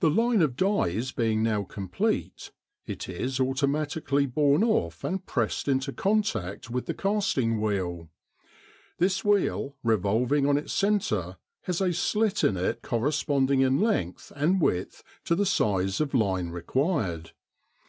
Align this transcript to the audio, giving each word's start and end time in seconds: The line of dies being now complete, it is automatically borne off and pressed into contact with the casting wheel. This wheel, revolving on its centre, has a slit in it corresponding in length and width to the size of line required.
The 0.00 0.10
line 0.10 0.42
of 0.42 0.56
dies 0.56 1.12
being 1.12 1.40
now 1.40 1.62
complete, 1.62 2.50
it 2.84 3.08
is 3.08 3.38
automatically 3.38 4.26
borne 4.26 4.64
off 4.64 5.04
and 5.04 5.24
pressed 5.24 5.68
into 5.68 5.92
contact 5.92 6.68
with 6.68 6.86
the 6.86 6.94
casting 6.94 7.60
wheel. 7.60 8.10
This 8.98 9.24
wheel, 9.24 9.76
revolving 9.84 10.48
on 10.48 10.58
its 10.58 10.72
centre, 10.72 11.36
has 11.62 11.80
a 11.80 11.92
slit 11.92 12.42
in 12.42 12.56
it 12.56 12.82
corresponding 12.82 13.60
in 13.60 13.78
length 13.80 14.32
and 14.34 14.60
width 14.60 15.04
to 15.26 15.36
the 15.36 15.46
size 15.46 16.00
of 16.00 16.12
line 16.12 16.50
required. 16.50 17.30